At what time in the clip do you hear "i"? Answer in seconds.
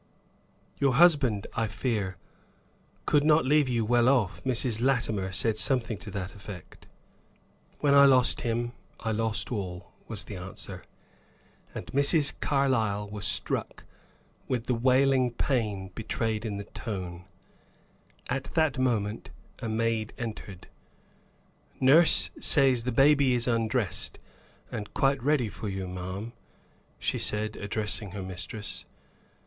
1.53-1.67, 7.93-8.05, 9.01-9.11